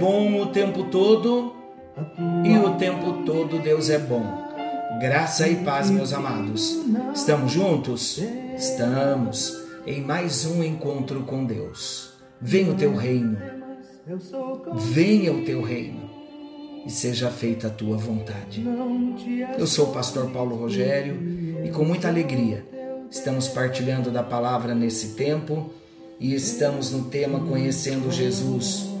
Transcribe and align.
bom 0.00 0.40
o 0.40 0.46
tempo 0.46 0.84
todo 0.84 1.54
e 2.42 2.56
o 2.56 2.76
tempo 2.76 3.22
todo 3.26 3.58
Deus 3.58 3.90
é 3.90 3.98
bom. 3.98 4.24
Graça 4.98 5.46
e 5.46 5.56
paz, 5.56 5.90
meus 5.90 6.14
amados. 6.14 6.80
Estamos 7.14 7.52
juntos? 7.52 8.18
Estamos 8.56 9.54
em 9.86 10.00
mais 10.00 10.46
um 10.46 10.64
encontro 10.64 11.20
com 11.24 11.44
Deus. 11.44 12.14
Venha 12.40 12.72
o 12.72 12.74
teu 12.74 12.96
reino, 12.96 13.36
venha 14.74 15.34
o 15.34 15.44
teu 15.44 15.60
reino 15.60 16.08
e 16.86 16.90
seja 16.90 17.28
feita 17.30 17.66
a 17.66 17.70
tua 17.70 17.98
vontade. 17.98 18.64
Eu 19.58 19.66
sou 19.66 19.90
o 19.90 19.92
pastor 19.92 20.30
Paulo 20.30 20.56
Rogério 20.56 21.62
e 21.62 21.68
com 21.68 21.84
muita 21.84 22.08
alegria 22.08 22.66
estamos 23.10 23.48
partilhando 23.48 24.10
da 24.10 24.22
palavra 24.22 24.74
nesse 24.74 25.08
tempo 25.08 25.68
e 26.18 26.34
estamos 26.34 26.90
no 26.90 27.04
tema 27.04 27.40
Conhecendo 27.40 28.10
Jesus. 28.10 28.99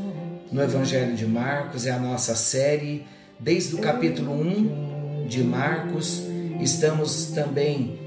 No 0.52 0.60
Evangelho 0.60 1.14
de 1.14 1.26
Marcos 1.26 1.86
é 1.86 1.92
a 1.92 1.98
nossa 1.98 2.34
série, 2.34 3.06
desde 3.38 3.76
o 3.76 3.78
capítulo 3.78 4.32
1 4.32 5.26
de 5.28 5.44
Marcos. 5.44 6.22
Estamos 6.60 7.26
também 7.26 8.00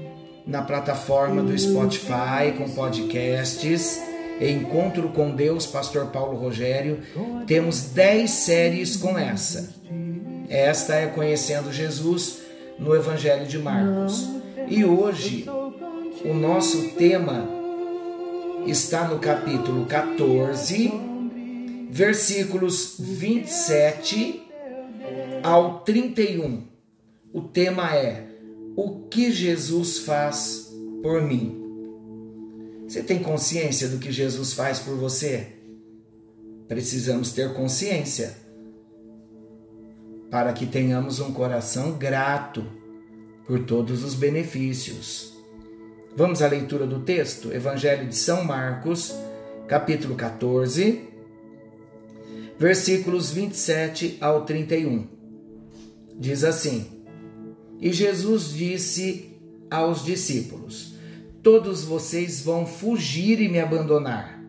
na 0.46 0.60
plataforma 0.60 1.42
do 1.42 1.58
Spotify 1.58 2.52
com 2.58 2.68
podcasts. 2.68 3.98
Encontro 4.38 5.08
com 5.08 5.34
Deus, 5.34 5.64
Pastor 5.64 6.08
Paulo 6.08 6.36
Rogério. 6.36 6.98
Temos 7.46 7.92
10 7.92 8.30
séries 8.30 8.96
com 8.96 9.18
essa. 9.18 9.72
Esta 10.48 10.96
é 10.96 11.06
Conhecendo 11.06 11.72
Jesus 11.72 12.42
no 12.78 12.94
Evangelho 12.94 13.46
de 13.46 13.58
Marcos. 13.58 14.28
E 14.68 14.84
hoje 14.84 15.46
o 16.22 16.34
nosso 16.34 16.90
tema 16.90 17.48
está 18.66 19.08
no 19.08 19.18
capítulo 19.18 19.86
14, 19.86 21.13
versículos 21.94 22.96
27 22.98 24.42
ao 25.44 25.78
31. 25.84 26.64
O 27.32 27.42
tema 27.42 27.94
é: 27.94 28.26
O 28.74 29.06
que 29.08 29.30
Jesus 29.30 29.98
faz 29.98 30.72
por 31.00 31.22
mim? 31.22 31.62
Você 32.88 33.00
tem 33.00 33.20
consciência 33.22 33.88
do 33.88 33.98
que 33.98 34.10
Jesus 34.10 34.54
faz 34.54 34.80
por 34.80 34.96
você? 34.96 35.52
Precisamos 36.66 37.30
ter 37.30 37.54
consciência 37.54 38.34
para 40.32 40.52
que 40.52 40.66
tenhamos 40.66 41.20
um 41.20 41.32
coração 41.32 41.92
grato 41.92 42.66
por 43.46 43.60
todos 43.60 44.02
os 44.02 44.16
benefícios. 44.16 45.32
Vamos 46.16 46.42
à 46.42 46.48
leitura 46.48 46.88
do 46.88 47.00
texto, 47.04 47.52
Evangelho 47.52 48.08
de 48.08 48.16
São 48.16 48.42
Marcos, 48.42 49.14
capítulo 49.68 50.16
14, 50.16 51.13
versículos 52.58 53.30
27 53.30 54.18
ao 54.20 54.44
31. 54.44 55.06
Diz 56.18 56.44
assim: 56.44 56.86
E 57.80 57.92
Jesus 57.92 58.52
disse 58.52 59.36
aos 59.70 60.04
discípulos: 60.04 60.94
Todos 61.42 61.84
vocês 61.84 62.40
vão 62.40 62.66
fugir 62.66 63.40
e 63.40 63.48
me 63.48 63.60
abandonar, 63.60 64.40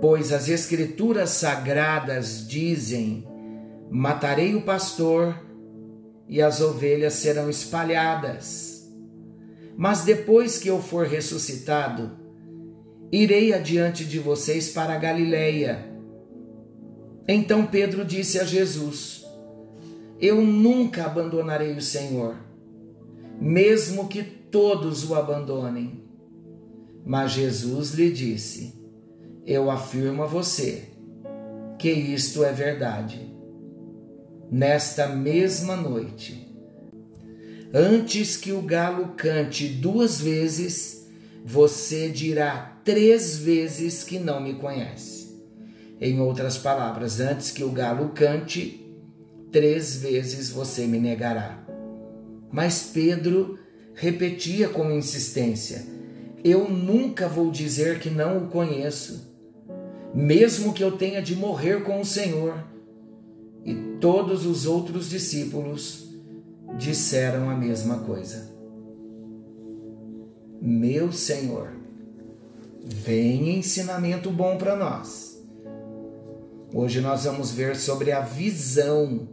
pois 0.00 0.32
as 0.32 0.48
Escrituras 0.48 1.30
sagradas 1.30 2.46
dizem: 2.48 3.26
Matarei 3.90 4.54
o 4.54 4.62
pastor 4.62 5.38
e 6.28 6.40
as 6.40 6.60
ovelhas 6.60 7.14
serão 7.14 7.50
espalhadas. 7.50 8.90
Mas 9.76 10.02
depois 10.02 10.58
que 10.58 10.68
eu 10.68 10.80
for 10.80 11.06
ressuscitado, 11.06 12.12
irei 13.10 13.52
adiante 13.52 14.04
de 14.04 14.18
vocês 14.18 14.70
para 14.70 14.94
a 14.94 14.98
Galileia. 14.98 15.91
Então 17.26 17.66
Pedro 17.66 18.04
disse 18.04 18.38
a 18.38 18.44
Jesus: 18.44 19.24
Eu 20.20 20.40
nunca 20.42 21.04
abandonarei 21.04 21.76
o 21.76 21.82
Senhor, 21.82 22.36
mesmo 23.40 24.08
que 24.08 24.22
todos 24.22 25.08
o 25.08 25.14
abandonem. 25.14 26.02
Mas 27.04 27.32
Jesus 27.32 27.92
lhe 27.92 28.10
disse: 28.10 28.74
Eu 29.46 29.70
afirmo 29.70 30.22
a 30.22 30.26
você 30.26 30.88
que 31.78 31.90
isto 31.90 32.44
é 32.44 32.52
verdade. 32.52 33.32
Nesta 34.50 35.08
mesma 35.08 35.74
noite, 35.76 36.54
antes 37.72 38.36
que 38.36 38.52
o 38.52 38.60
galo 38.60 39.14
cante 39.16 39.66
duas 39.66 40.20
vezes, 40.20 41.08
você 41.44 42.10
dirá 42.10 42.80
três 42.84 43.38
vezes 43.38 44.04
que 44.04 44.18
não 44.18 44.40
me 44.40 44.54
conhece. 44.54 45.21
Em 46.04 46.18
outras 46.18 46.58
palavras, 46.58 47.20
antes 47.20 47.52
que 47.52 47.62
o 47.62 47.70
galo 47.70 48.08
cante, 48.08 48.92
três 49.52 49.98
vezes 49.98 50.50
você 50.50 50.84
me 50.84 50.98
negará. 50.98 51.64
Mas 52.50 52.90
Pedro 52.92 53.56
repetia 53.94 54.68
com 54.68 54.90
insistência: 54.90 55.86
Eu 56.42 56.68
nunca 56.68 57.28
vou 57.28 57.52
dizer 57.52 58.00
que 58.00 58.10
não 58.10 58.38
o 58.38 58.48
conheço, 58.48 59.32
mesmo 60.12 60.72
que 60.72 60.82
eu 60.82 60.90
tenha 60.90 61.22
de 61.22 61.36
morrer 61.36 61.84
com 61.84 62.00
o 62.00 62.04
Senhor. 62.04 62.64
E 63.64 63.72
todos 64.00 64.44
os 64.44 64.66
outros 64.66 65.08
discípulos 65.08 66.08
disseram 66.76 67.48
a 67.48 67.54
mesma 67.54 68.00
coisa. 68.00 68.50
Meu 70.60 71.12
Senhor, 71.12 71.70
vem 72.84 73.56
ensinamento 73.56 74.32
bom 74.32 74.58
para 74.58 74.74
nós. 74.74 75.31
Hoje 76.74 77.02
nós 77.02 77.24
vamos 77.24 77.50
ver 77.50 77.76
sobre 77.76 78.12
a 78.12 78.20
visão 78.20 79.28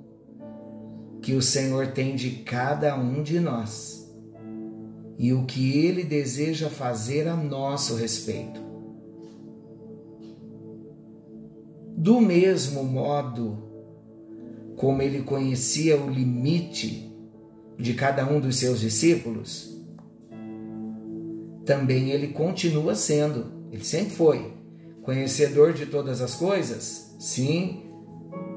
que 1.22 1.34
o 1.34 1.42
Senhor 1.42 1.88
tem 1.88 2.14
de 2.14 2.32
cada 2.32 2.98
um 2.98 3.24
de 3.24 3.40
nós 3.40 4.14
e 5.18 5.32
o 5.32 5.46
que 5.46 5.78
ele 5.78 6.04
deseja 6.04 6.70
fazer 6.70 7.30
a 7.30 7.38
nosso 7.38 7.96
respeito. 7.96 8.60
Do 11.96 12.20
mesmo 12.20 12.84
modo 12.84 13.58
como 14.76 15.02
ele 15.02 15.22
conhecia 15.22 15.98
o 15.98 16.10
limite 16.10 17.10
de 17.78 17.94
cada 17.94 18.30
um 18.30 18.42
dos 18.42 18.58
seus 18.58 18.82
discípulos, 18.82 19.78
também 21.66 22.10
ele 22.10 22.28
continua 22.28 22.96
sendo, 22.96 23.46
ele 23.72 23.86
sempre 23.86 24.12
foi 24.12 24.54
conhecedor 25.04 25.72
de 25.72 25.86
todas 25.86 26.20
as 26.20 26.36
coisas. 26.36 27.09
Sim, 27.20 27.84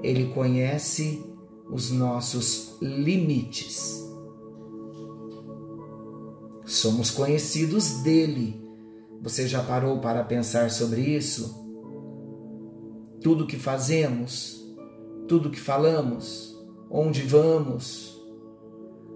ele 0.05 0.33
conhece 0.33 1.21
os 1.69 1.91
nossos 1.91 2.79
limites. 2.81 4.01
Somos 6.65 7.11
conhecidos 7.11 8.03
dele. 8.03 8.65
Você 9.21 9.49
já 9.49 9.65
parou 9.65 9.99
para 9.99 10.23
pensar 10.23 10.71
sobre 10.71 11.01
isso? 11.01 11.61
Tudo 13.21 13.49
que 13.49 13.59
fazemos, 13.59 14.65
tudo 15.27 15.51
que 15.51 15.59
falamos, 15.59 16.57
onde 16.89 17.23
vamos, 17.23 18.17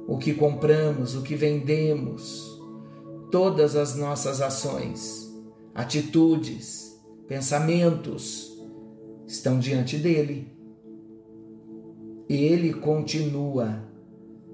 o 0.09 0.19
que 0.19 0.35
compramos, 0.35 1.15
o 1.15 1.23
que 1.23 1.37
vendemos, 1.37 2.61
todas 3.31 3.77
as 3.77 3.95
nossas 3.95 4.41
ações, 4.41 5.33
atitudes, 5.73 7.01
pensamentos 7.29 8.56
estão 9.27 9.59
diante 9.59 9.97
dele. 9.99 10.53
Ele 12.29 12.73
continua 12.75 13.85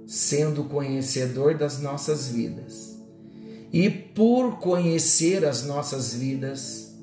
sendo 0.07 0.65
conhecedor 0.65 1.57
das 1.57 1.81
nossas 1.81 2.29
vidas. 2.29 3.01
E 3.73 3.89
por 3.89 4.59
conhecer 4.59 5.45
as 5.45 5.65
nossas 5.65 6.15
vidas, 6.15 6.95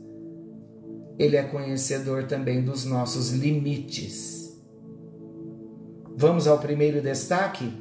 ele 1.17 1.35
é 1.35 1.43
conhecedor 1.43 2.25
também 2.25 2.63
dos 2.63 2.85
nossos 2.85 3.31
limites. 3.31 4.55
Vamos 6.15 6.47
ao 6.47 6.59
primeiro 6.59 7.01
destaque? 7.01 7.71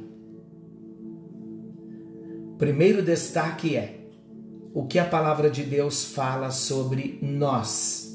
Primeiro 2.57 3.03
destaque 3.03 3.75
é 3.75 3.99
o 4.73 4.85
que 4.85 4.97
a 4.97 5.05
palavra 5.05 5.49
de 5.49 5.63
Deus 5.63 6.05
fala 6.05 6.49
sobre 6.51 7.19
nós. 7.21 8.08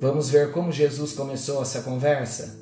Vamos 0.00 0.30
ver 0.30 0.52
como 0.52 0.70
Jesus 0.70 1.12
começou 1.12 1.60
essa 1.60 1.82
conversa? 1.82 2.56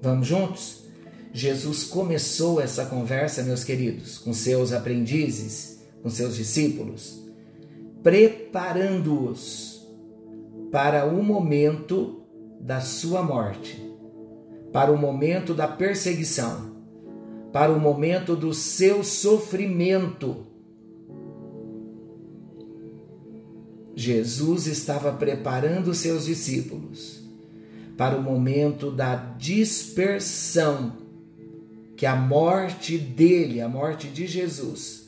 Vamos 0.00 0.28
juntos? 0.28 0.84
Jesus 1.32 1.84
começou 1.84 2.60
essa 2.60 2.86
conversa, 2.86 3.42
meus 3.42 3.64
queridos, 3.64 4.18
com 4.18 4.32
seus 4.32 4.72
aprendizes, 4.72 5.80
com 6.02 6.10
seus 6.10 6.36
discípulos, 6.36 7.20
preparando-os 8.02 9.88
para 10.70 11.06
o 11.06 11.22
momento 11.22 12.22
da 12.60 12.80
sua 12.80 13.22
morte, 13.22 13.82
para 14.72 14.92
o 14.92 14.98
momento 14.98 15.52
da 15.52 15.66
perseguição, 15.66 16.76
para 17.52 17.72
o 17.72 17.80
momento 17.80 18.36
do 18.36 18.54
seu 18.54 19.02
sofrimento. 19.02 20.51
Jesus 23.94 24.66
estava 24.66 25.12
preparando 25.12 25.94
seus 25.94 26.24
discípulos 26.24 27.20
para 27.96 28.16
o 28.16 28.22
momento 28.22 28.90
da 28.90 29.16
dispersão 29.16 30.96
que 31.96 32.06
a 32.06 32.16
morte 32.16 32.98
dele, 32.98 33.60
a 33.60 33.68
morte 33.68 34.08
de 34.08 34.26
Jesus, 34.26 35.04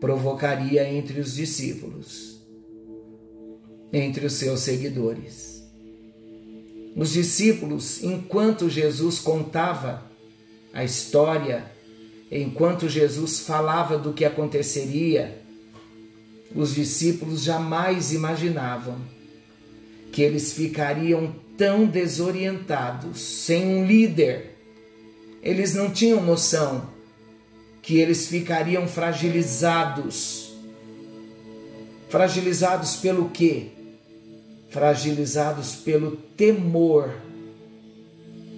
provocaria 0.00 0.88
entre 0.88 1.20
os 1.20 1.34
discípulos, 1.34 2.40
entre 3.92 4.26
os 4.26 4.32
seus 4.32 4.60
seguidores. 4.60 5.62
Os 6.96 7.12
discípulos, 7.12 8.02
enquanto 8.02 8.68
Jesus 8.68 9.20
contava 9.20 10.02
a 10.72 10.82
história, 10.82 11.70
enquanto 12.30 12.88
Jesus 12.88 13.40
falava 13.40 13.96
do 13.96 14.12
que 14.12 14.24
aconteceria, 14.24 15.37
os 16.54 16.74
discípulos 16.74 17.42
jamais 17.42 18.12
imaginavam 18.12 18.96
que 20.12 20.22
eles 20.22 20.52
ficariam 20.52 21.34
tão 21.56 21.86
desorientados, 21.86 23.20
sem 23.20 23.66
um 23.66 23.86
líder. 23.86 24.56
Eles 25.42 25.74
não 25.74 25.90
tinham 25.90 26.22
noção 26.22 26.88
que 27.82 27.98
eles 27.98 28.26
ficariam 28.28 28.86
fragilizados. 28.86 30.52
Fragilizados 32.08 32.96
pelo 32.96 33.28
quê? 33.30 33.68
Fragilizados 34.70 35.74
pelo 35.74 36.16
temor 36.16 37.14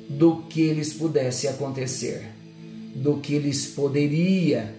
do 0.09 0.43
que 0.49 0.73
lhes 0.73 0.93
pudesse 0.93 1.47
acontecer, 1.47 2.29
do 2.95 3.19
que 3.19 3.39
lhes 3.39 3.67
poderia 3.69 4.75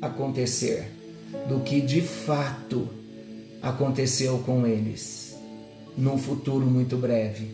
acontecer, 0.00 0.88
do 1.48 1.60
que 1.60 1.80
de 1.80 2.00
fato 2.00 2.88
aconteceu 3.62 4.38
com 4.38 4.66
eles 4.66 5.36
num 5.96 6.16
futuro 6.16 6.66
muito 6.66 6.96
breve, 6.96 7.50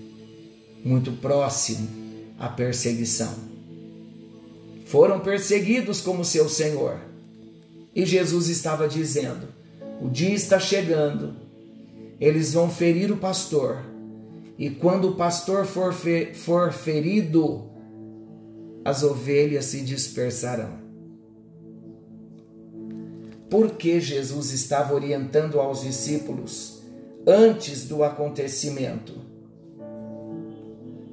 muito 0.84 1.12
próximo 1.12 1.88
à 2.38 2.48
perseguição. 2.48 3.34
Foram 4.84 5.20
perseguidos 5.20 6.00
como 6.00 6.24
seu 6.24 6.48
Senhor. 6.48 7.00
E 7.94 8.04
Jesus 8.04 8.48
estava 8.48 8.86
dizendo: 8.86 9.48
o 10.00 10.08
dia 10.08 10.34
está 10.34 10.58
chegando, 10.58 11.36
eles 12.20 12.52
vão 12.52 12.70
ferir 12.70 13.10
o 13.10 13.16
pastor 13.16 13.94
e 14.56 14.70
quando 14.70 15.10
o 15.10 15.16
pastor 15.16 15.66
for, 15.66 15.92
fe 15.92 16.32
for 16.32 16.72
ferido, 16.72 17.64
as 18.84 19.02
ovelhas 19.02 19.66
se 19.66 19.80
dispersarão. 19.80 20.83
Por 23.54 23.76
que 23.76 24.00
Jesus 24.00 24.50
estava 24.50 24.92
orientando 24.92 25.60
aos 25.60 25.82
discípulos 25.82 26.82
antes 27.24 27.86
do 27.86 28.02
acontecimento? 28.02 29.12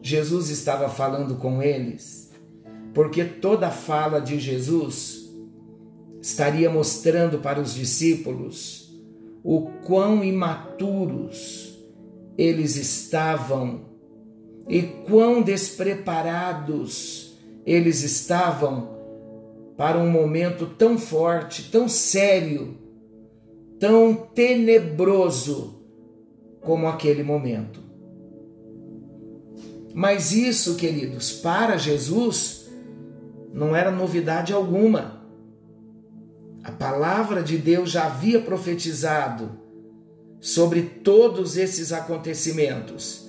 Jesus 0.01 0.49
estava 0.49 0.89
falando 0.89 1.35
com 1.35 1.61
eles, 1.61 2.31
porque 2.95 3.23
toda 3.23 3.69
fala 3.69 4.19
de 4.19 4.39
Jesus 4.39 5.29
estaria 6.19 6.67
mostrando 6.67 7.38
para 7.38 7.61
os 7.61 7.75
discípulos 7.75 8.91
o 9.43 9.69
quão 9.85 10.23
imaturos 10.23 11.77
eles 12.35 12.75
estavam 12.75 13.81
e 14.67 14.81
quão 14.81 15.43
despreparados 15.43 17.35
eles 17.67 18.01
estavam 18.01 19.00
para 19.77 19.97
um 19.97 20.09
momento 20.09 20.65
tão 20.65 20.97
forte, 20.97 21.69
tão 21.71 21.88
sério, 21.88 22.77
tão 23.79 24.13
tenebroso 24.13 25.81
como 26.62 26.88
aquele 26.88 27.23
momento. 27.23 27.81
Mas 29.94 30.31
isso, 30.31 30.75
queridos, 30.75 31.31
para 31.31 31.77
Jesus 31.77 32.69
não 33.53 33.75
era 33.75 33.91
novidade 33.91 34.53
alguma. 34.53 35.21
A 36.63 36.71
palavra 36.71 37.41
de 37.41 37.57
Deus 37.57 37.89
já 37.89 38.06
havia 38.06 38.39
profetizado 38.39 39.59
sobre 40.39 40.81
todos 40.81 41.57
esses 41.57 41.91
acontecimentos. 41.91 43.27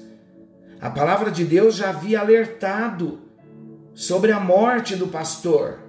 A 0.81 0.91
palavra 0.91 1.31
de 1.31 1.45
Deus 1.45 1.77
já 1.77 1.91
havia 1.91 2.21
alertado 2.21 3.21
sobre 3.95 4.33
a 4.33 4.41
morte 4.41 4.97
do 4.97 5.09
pastor. 5.09 5.82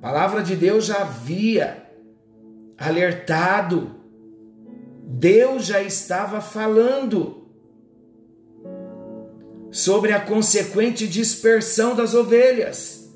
A 0.00 0.08
palavra 0.08 0.42
de 0.42 0.56
Deus 0.56 0.86
já 0.86 1.02
havia 1.02 1.86
alertado. 2.78 3.96
Deus 5.04 5.66
já 5.66 5.82
estava 5.82 6.40
falando 6.40 7.46
sobre 9.70 10.12
a 10.14 10.20
consequente 10.20 11.06
dispersão 11.06 11.94
das 11.94 12.14
ovelhas. 12.14 13.12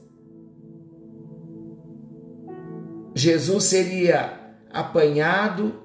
Jesus 3.15 3.65
seria 3.65 4.39
apanhado, 4.71 5.83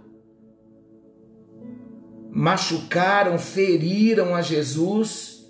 machucaram, 2.30 3.40
feriram 3.40 4.36
a 4.36 4.42
Jesus, 4.42 5.50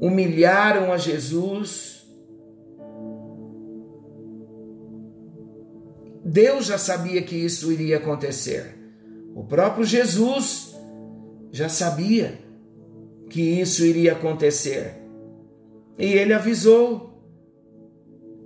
humilharam 0.00 0.92
a 0.92 0.96
Jesus. 0.96 1.99
Deus 6.30 6.66
já 6.66 6.78
sabia 6.78 7.20
que 7.22 7.34
isso 7.34 7.72
iria 7.72 7.96
acontecer. 7.96 8.78
O 9.34 9.42
próprio 9.42 9.84
Jesus 9.84 10.76
já 11.50 11.68
sabia 11.68 12.38
que 13.28 13.40
isso 13.40 13.84
iria 13.84 14.12
acontecer. 14.12 14.94
E 15.98 16.04
ele 16.04 16.32
avisou 16.32 17.20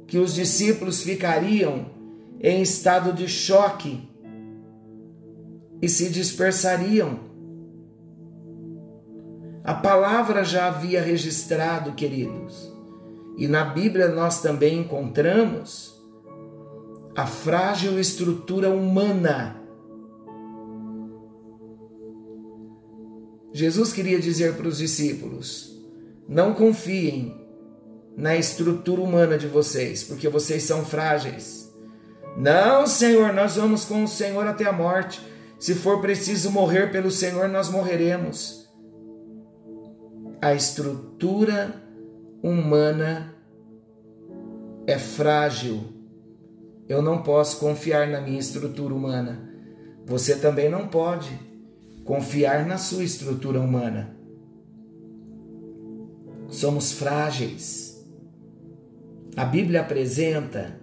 que 0.06 0.16
os 0.16 0.34
discípulos 0.34 1.02
ficariam 1.02 1.90
em 2.40 2.62
estado 2.62 3.12
de 3.12 3.28
choque 3.28 4.09
e 5.82 5.87
se 5.87 6.09
dispersariam. 6.09 7.20
A 9.62 9.75
palavra 9.75 10.42
já 10.42 10.68
havia 10.68 11.02
registrado, 11.02 11.92
queridos, 11.92 12.73
e 13.37 13.47
na 13.47 13.62
Bíblia 13.62 14.09
nós 14.09 14.40
também 14.40 14.78
encontramos 14.78 15.93
a 17.16 17.26
frágil 17.26 17.99
estrutura 17.99 18.71
humana. 18.71 19.61
Jesus 23.52 23.92
queria 23.92 24.18
dizer 24.18 24.54
para 24.54 24.66
os 24.66 24.78
discípulos: 24.78 25.80
não 26.28 26.54
confiem 26.54 27.40
na 28.16 28.37
estrutura 28.37 29.00
humana 29.00 29.38
de 29.38 29.47
vocês, 29.47 30.02
porque 30.02 30.28
vocês 30.28 30.62
são 30.64 30.85
frágeis. 30.85 31.73
Não, 32.37 32.87
Senhor, 32.87 33.33
nós 33.33 33.56
vamos 33.56 33.85
com 33.85 34.02
o 34.02 34.09
Senhor 34.09 34.47
até 34.47 34.64
a 34.64 34.73
morte. 34.73 35.21
Se 35.59 35.75
for 35.75 36.00
preciso 36.00 36.50
morrer 36.50 36.90
pelo 36.90 37.11
Senhor, 37.11 37.49
nós 37.49 37.68
morreremos. 37.68 38.68
A 40.42 40.52
estrutura 40.52 41.80
humana 42.42 43.35
é 44.87 44.99
frágil. 44.99 45.94
Eu 46.88 47.00
não 47.00 47.23
posso 47.23 47.59
confiar 47.59 48.09
na 48.09 48.21
minha 48.21 48.38
estrutura 48.38 48.95
humana. 48.95 49.50
Você 50.07 50.37
também 50.37 50.69
não 50.69 50.88
pode 50.88 51.31
confiar 52.05 52.67
na 52.67 52.76
sua 52.76 53.03
estrutura 53.03 53.59
humana. 53.59 54.14
Somos 56.49 56.93
frágeis. 56.93 58.05
A 59.37 59.45
Bíblia 59.45 59.81
apresenta 59.81 60.79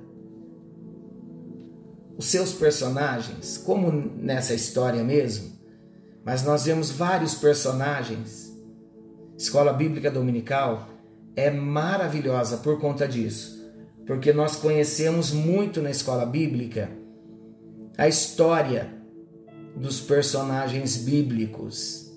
os 2.18 2.26
seus 2.26 2.52
personagens, 2.54 3.58
como 3.58 3.92
nessa 3.92 4.54
história 4.54 5.04
mesmo, 5.04 5.52
mas 6.24 6.44
nós 6.44 6.66
vemos 6.66 6.92
vários 6.92 7.36
personagens. 7.36 8.52
Escola 9.38 9.74
Bíblica 9.74 10.12
Dominical 10.12 10.88
é 11.36 11.50
maravilhosa 11.50 12.58
por 12.58 12.80
conta 12.80 13.08
disso, 13.08 13.61
porque 14.06 14.34
nós 14.34 14.56
conhecemos 14.56 15.32
muito 15.32 15.82
na 15.82 15.90
escola 15.90 16.26
bíblica 16.26 16.90
a 17.98 18.08
história 18.08 18.94
dos 19.76 20.02
personagens 20.02 20.98
bíblicos. 20.98 22.12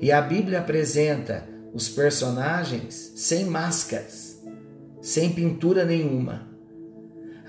E 0.00 0.12
a 0.12 0.20
Bíblia 0.20 0.60
apresenta 0.60 1.48
os 1.72 1.88
personagens 1.88 3.12
sem 3.16 3.44
máscaras, 3.44 4.42
sem 5.00 5.32
pintura 5.32 5.84
nenhuma 5.84 6.50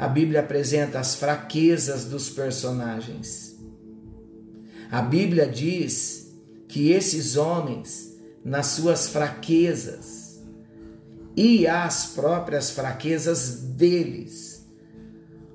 a 0.02 0.08
Bíblia 0.08 0.40
apresenta 0.40 1.00
as 1.00 1.14
fraquezas 1.14 2.06
dos 2.06 2.28
personagens. 2.28 3.56
A 4.90 5.00
Bíblia 5.00 5.48
diz 5.48 6.34
que 6.68 6.90
esses 6.90 7.36
homens, 7.36 8.18
nas 8.44 8.66
suas 8.66 9.10
fraquezas, 9.10 10.21
e 11.36 11.68
as 11.68 12.08
próprias 12.08 12.72
fraquezas 12.72 13.62
deles 13.62 14.70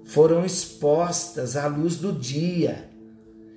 foram 0.05 0.45
expostas 0.45 1.57
à 1.57 1.67
luz 1.67 1.97
do 1.97 2.13
dia. 2.13 2.91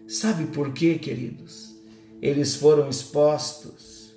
Sabe 0.08 0.48
por 0.48 0.74
quê, 0.74 0.98
queridos? 0.98 1.76
Eles 2.22 2.56
foram 2.56 2.90
expostos 2.90 4.14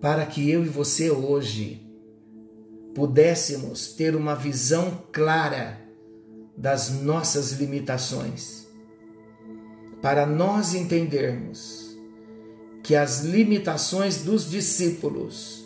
para 0.00 0.26
que 0.26 0.50
eu 0.50 0.64
e 0.64 0.68
você 0.68 1.10
hoje 1.10 1.86
pudéssemos 2.94 3.92
ter 3.92 4.16
uma 4.16 4.34
visão 4.34 5.04
clara 5.12 5.80
das 6.56 6.90
nossas 6.90 7.52
limitações, 7.52 8.66
para 10.02 10.26
nós 10.26 10.74
entendermos 10.74 11.96
que 12.82 12.96
as 12.96 13.20
limitações 13.20 14.22
dos 14.24 14.50
discípulos 14.50 15.61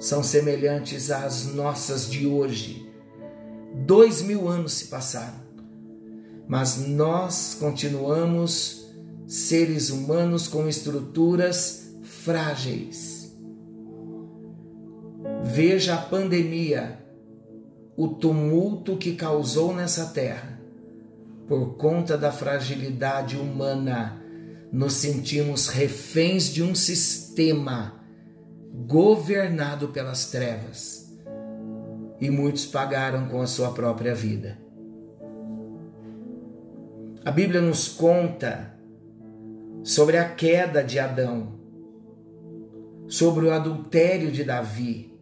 são 0.00 0.22
semelhantes 0.22 1.10
às 1.10 1.44
nossas 1.44 2.10
de 2.10 2.26
hoje. 2.26 2.90
Dois 3.84 4.22
mil 4.22 4.48
anos 4.48 4.72
se 4.72 4.86
passaram, 4.86 5.40
mas 6.48 6.78
nós 6.78 7.54
continuamos 7.60 8.90
seres 9.26 9.90
humanos 9.90 10.48
com 10.48 10.66
estruturas 10.66 11.94
frágeis. 12.02 13.36
Veja 15.44 15.94
a 15.94 15.98
pandemia, 15.98 16.98
o 17.94 18.08
tumulto 18.08 18.96
que 18.96 19.14
causou 19.14 19.74
nessa 19.74 20.06
terra. 20.06 20.58
Por 21.46 21.76
conta 21.76 22.16
da 22.16 22.32
fragilidade 22.32 23.36
humana, 23.36 24.22
nos 24.72 24.94
sentimos 24.94 25.68
reféns 25.68 26.44
de 26.44 26.62
um 26.62 26.74
sistema 26.74 27.99
governado 28.72 29.88
pelas 29.88 30.30
trevas. 30.30 31.18
E 32.20 32.30
muitos 32.30 32.66
pagaram 32.66 33.28
com 33.28 33.40
a 33.40 33.46
sua 33.46 33.72
própria 33.72 34.14
vida. 34.14 34.58
A 37.24 37.30
Bíblia 37.30 37.60
nos 37.60 37.88
conta 37.88 38.74
sobre 39.82 40.16
a 40.16 40.28
queda 40.28 40.82
de 40.82 40.98
Adão, 40.98 41.58
sobre 43.08 43.46
o 43.46 43.52
adultério 43.52 44.30
de 44.30 44.44
Davi. 44.44 45.18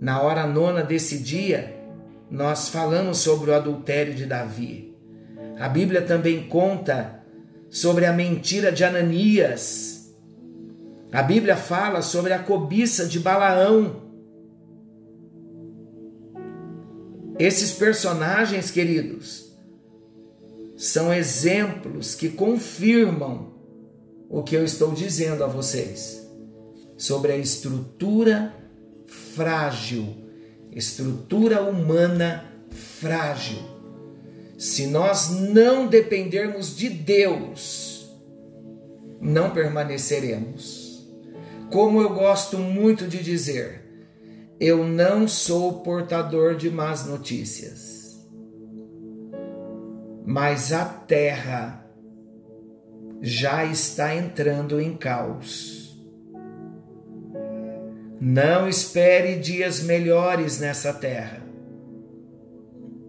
Na 0.00 0.20
hora 0.22 0.46
nona 0.46 0.82
desse 0.82 1.18
dia, 1.18 1.74
nós 2.30 2.68
falamos 2.68 3.18
sobre 3.18 3.50
o 3.50 3.54
adultério 3.54 4.14
de 4.14 4.26
Davi. 4.26 4.96
A 5.58 5.68
Bíblia 5.68 6.02
também 6.02 6.48
conta 6.48 7.22
sobre 7.70 8.06
a 8.06 8.12
mentira 8.12 8.72
de 8.72 8.84
Ananias 8.84 10.01
a 11.12 11.22
Bíblia 11.22 11.56
fala 11.56 12.00
sobre 12.00 12.32
a 12.32 12.38
cobiça 12.38 13.06
de 13.06 13.20
Balaão. 13.20 14.02
Esses 17.38 17.72
personagens, 17.72 18.70
queridos, 18.70 19.52
são 20.74 21.12
exemplos 21.12 22.14
que 22.14 22.30
confirmam 22.30 23.52
o 24.28 24.42
que 24.42 24.56
eu 24.56 24.64
estou 24.64 24.92
dizendo 24.92 25.44
a 25.44 25.46
vocês 25.46 26.26
sobre 26.96 27.32
a 27.32 27.36
estrutura 27.36 28.54
frágil, 29.06 30.16
estrutura 30.70 31.60
humana 31.60 32.44
frágil. 32.70 33.58
Se 34.56 34.86
nós 34.86 35.30
não 35.30 35.88
dependermos 35.88 36.74
de 36.74 36.88
Deus, 36.88 38.08
não 39.20 39.50
permaneceremos. 39.50 40.81
Como 41.72 42.02
eu 42.02 42.10
gosto 42.12 42.58
muito 42.58 43.08
de 43.08 43.22
dizer, 43.22 43.82
eu 44.60 44.86
não 44.86 45.26
sou 45.26 45.80
portador 45.80 46.54
de 46.54 46.70
más 46.70 47.06
notícias, 47.06 48.28
mas 50.26 50.70
a 50.70 50.84
terra 50.84 51.90
já 53.22 53.64
está 53.64 54.14
entrando 54.14 54.78
em 54.78 54.94
caos. 54.94 55.98
Não 58.20 58.68
espere 58.68 59.36
dias 59.36 59.82
melhores 59.82 60.60
nessa 60.60 60.92
terra. 60.92 61.42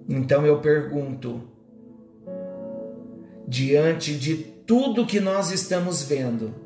Então 0.07 0.45
eu 0.45 0.61
pergunto, 0.61 1.49
diante 3.45 4.17
de 4.17 4.37
tudo 4.37 5.05
que 5.05 5.19
nós 5.19 5.51
estamos 5.51 6.01
vendo, 6.03 6.63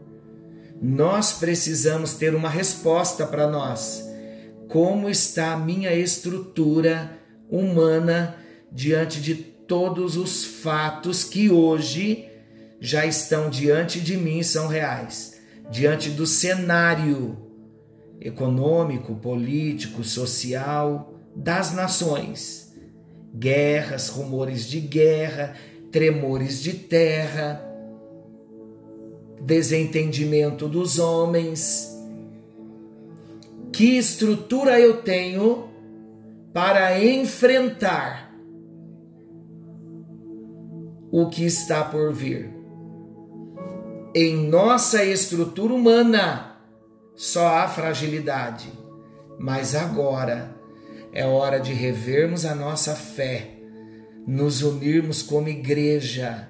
nós 0.81 1.33
precisamos 1.33 2.13
ter 2.13 2.35
uma 2.35 2.49
resposta 2.49 3.25
para 3.25 3.47
nós. 3.47 4.03
Como 4.67 5.09
está 5.09 5.53
a 5.53 5.57
minha 5.57 5.93
estrutura 5.93 7.17
humana 7.49 8.35
diante 8.71 9.21
de 9.21 9.35
todos 9.35 10.17
os 10.17 10.43
fatos 10.43 11.23
que 11.23 11.49
hoje 11.49 12.27
já 12.79 13.05
estão 13.05 13.49
diante 13.49 13.99
de 13.99 14.15
mim 14.17 14.43
são 14.43 14.67
reais, 14.67 15.41
diante 15.71 16.09
do 16.09 16.27
cenário 16.27 17.37
econômico, 18.19 19.15
político, 19.15 20.03
social 20.03 21.13
das 21.35 21.73
nações. 21.73 22.75
Guerras, 23.33 24.09
rumores 24.09 24.67
de 24.67 24.79
guerra, 24.79 25.55
tremores 25.91 26.61
de 26.61 26.73
terra, 26.73 27.66
desentendimento 29.39 30.67
dos 30.67 30.99
homens. 30.99 31.95
Que 33.71 33.97
estrutura 33.97 34.79
eu 34.79 35.01
tenho 35.01 35.69
para 36.53 37.03
enfrentar 37.03 38.33
o 41.11 41.29
que 41.29 41.45
está 41.45 41.83
por 41.83 42.13
vir? 42.13 42.53
Em 44.15 44.35
nossa 44.49 45.03
estrutura 45.03 45.73
humana 45.73 46.57
só 47.15 47.47
há 47.47 47.67
fragilidade, 47.67 48.71
mas 49.39 49.75
agora 49.75 50.55
é 51.11 51.25
hora 51.25 51.59
de 51.59 51.73
revermos 51.73 52.45
a 52.45 52.55
nossa 52.55 52.95
fé, 52.95 53.51
nos 54.25 54.61
unirmos 54.61 55.21
como 55.21 55.47
igreja 55.47 56.49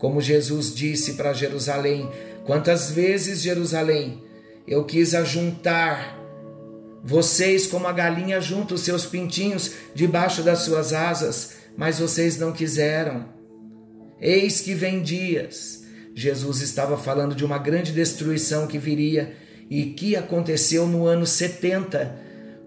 como 0.00 0.20
Jesus 0.20 0.74
disse 0.74 1.12
para 1.12 1.34
Jerusalém: 1.34 2.08
Quantas 2.44 2.90
vezes, 2.90 3.40
Jerusalém, 3.40 4.24
eu 4.66 4.84
quis 4.84 5.14
ajuntar 5.14 6.18
vocês 7.04 7.66
como 7.66 7.86
a 7.86 7.92
galinha 7.92 8.40
junta 8.40 8.74
os 8.74 8.80
seus 8.80 9.06
pintinhos 9.06 9.72
debaixo 9.94 10.42
das 10.42 10.60
suas 10.60 10.92
asas, 10.92 11.52
mas 11.76 11.98
vocês 11.98 12.38
não 12.38 12.50
quiseram. 12.50 13.26
Eis 14.20 14.60
que 14.60 14.74
vem 14.74 15.02
dias. 15.02 15.84
Jesus 16.14 16.60
estava 16.60 16.96
falando 16.96 17.34
de 17.34 17.44
uma 17.44 17.58
grande 17.58 17.92
destruição 17.92 18.66
que 18.66 18.78
viria 18.78 19.34
e 19.70 19.86
que 19.86 20.16
aconteceu 20.16 20.86
no 20.86 21.06
ano 21.06 21.26
70, 21.26 22.18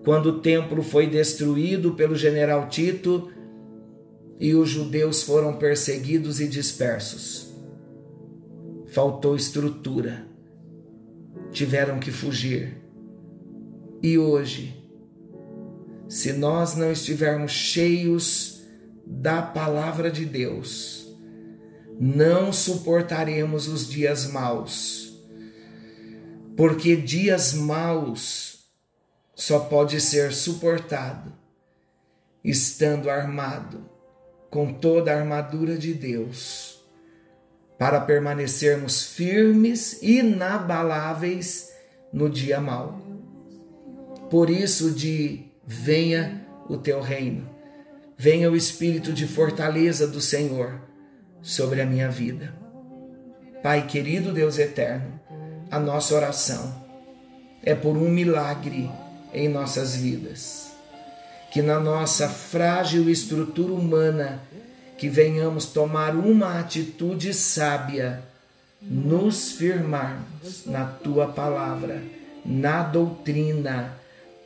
quando 0.03 0.27
o 0.27 0.39
templo 0.39 0.81
foi 0.81 1.07
destruído 1.07 1.93
pelo 1.93 2.15
general 2.15 2.69
Tito 2.69 3.29
e 4.43 4.53
os 4.55 4.67
judeus 4.67 5.23
foram 5.23 5.55
perseguidos 5.55 6.41
e 6.41 6.47
dispersos. 6.49 7.47
Faltou 8.87 9.37
estrutura, 9.37 10.27
tiveram 11.49 11.97
que 11.97 12.11
fugir. 12.11 12.75
E 14.01 14.17
hoje, 14.17 14.85
se 16.09 16.33
nós 16.33 16.75
não 16.75 16.91
estivermos 16.91 17.53
cheios 17.53 18.61
da 19.07 19.41
palavra 19.41 20.11
de 20.11 20.25
Deus, 20.25 21.07
não 21.97 22.51
suportaremos 22.51 23.69
os 23.69 23.87
dias 23.89 24.29
maus, 24.29 25.23
porque 26.57 26.97
dias 26.97 27.53
maus 27.53 28.69
só 29.33 29.59
pode 29.59 30.01
ser 30.01 30.33
suportado 30.33 31.31
estando 32.43 33.09
armado 33.09 33.92
com 34.53 34.71
toda 34.71 35.11
a 35.11 35.17
armadura 35.17 35.75
de 35.75 35.95
Deus, 35.95 36.79
para 37.75 37.99
permanecermos 37.99 39.01
firmes 39.01 39.99
e 39.99 40.19
inabaláveis 40.19 41.71
no 42.13 42.29
dia 42.29 42.61
mau. 42.61 43.01
Por 44.29 44.51
isso, 44.51 44.91
de 44.91 45.47
venha 45.65 46.45
o 46.69 46.77
teu 46.77 47.01
reino, 47.01 47.49
venha 48.15 48.51
o 48.51 48.55
espírito 48.55 49.11
de 49.11 49.25
fortaleza 49.25 50.05
do 50.05 50.21
Senhor 50.21 50.79
sobre 51.41 51.81
a 51.81 51.85
minha 51.87 52.09
vida. 52.11 52.53
Pai 53.63 53.87
querido 53.87 54.31
Deus 54.31 54.59
eterno, 54.59 55.19
a 55.71 55.79
nossa 55.79 56.13
oração 56.13 56.85
é 57.63 57.73
por 57.73 57.97
um 57.97 58.07
milagre 58.07 58.87
em 59.33 59.49
nossas 59.49 59.95
vidas 59.95 60.62
que 61.53 61.61
na 61.61 61.79
nossa 61.79 62.27
frágil 62.27 63.07
estrutura 63.09 63.71
humana 63.71 64.41
que 64.97 65.07
venhamos 65.07 65.67
tomar 65.67 66.15
uma 66.15 66.59
atitude 66.59 67.31
sábia, 67.31 68.23
nos 68.81 69.51
firmarmos 69.51 70.65
na 70.65 70.83
tua 70.83 71.27
palavra 71.27 72.01
na 72.45 72.83
doutrina, 72.83 73.93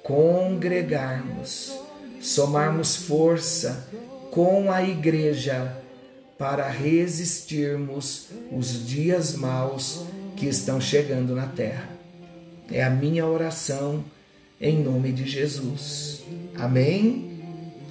congregarmos, 0.04 1.80
somarmos 2.22 2.96
força 2.96 3.88
com 4.30 4.72
a 4.72 4.84
igreja 4.84 5.76
para 6.38 6.68
resistirmos 6.68 8.28
os 8.52 8.86
dias 8.86 9.34
maus 9.34 10.04
que 10.36 10.46
estão 10.46 10.80
chegando 10.80 11.34
na 11.34 11.48
terra. 11.48 11.90
É 12.70 12.84
a 12.84 12.90
minha 12.90 13.26
oração 13.26 14.04
em 14.60 14.82
nome 14.82 15.12
de 15.12 15.26
Jesus. 15.26 16.24
Amém? 16.56 17.40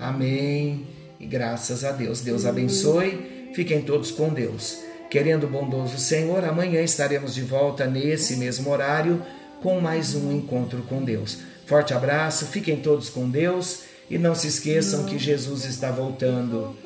Amém. 0.01 0.87
E 1.19 1.27
graças 1.27 1.85
a 1.85 1.93
Deus. 1.93 2.21
Deus 2.21 2.45
abençoe. 2.45 3.51
Fiquem 3.55 3.83
todos 3.83 4.11
com 4.11 4.29
Deus. 4.29 4.79
Querendo 5.11 5.45
o 5.45 5.49
bondoso 5.49 5.99
Senhor, 5.99 6.45
amanhã 6.45 6.83
estaremos 6.83 7.35
de 7.35 7.43
volta 7.43 7.87
nesse 7.87 8.37
mesmo 8.37 8.71
horário 8.71 9.23
com 9.63 9.81
mais 9.81 10.15
um 10.15 10.33
encontro 10.33 10.83
com 10.83 11.03
Deus. 11.03 11.39
Forte 11.65 11.95
abraço, 11.95 12.47
fiquem 12.47 12.77
todos 12.77 13.09
com 13.09 13.29
Deus 13.29 13.85
e 14.11 14.19
não 14.19 14.35
se 14.35 14.47
esqueçam 14.47 15.05
que 15.05 15.19
Jesus 15.19 15.65
está 15.65 15.91
voltando. 15.91 16.77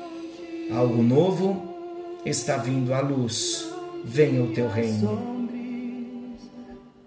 Algo 0.71 1.03
novo 1.03 2.21
está 2.25 2.57
vindo 2.57 2.93
à 2.93 3.01
luz. 3.01 3.67
Venha 4.03 4.41
o 4.41 4.53
teu 4.53 4.69
reino. 4.69 5.30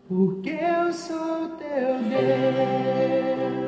Porque 0.06 0.50
eu 0.50 0.92
sou 0.92 1.48
teu 1.56 1.98
Deus. 2.02 3.63